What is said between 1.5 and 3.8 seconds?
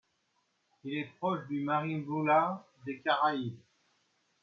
marimbula des Caraïbes.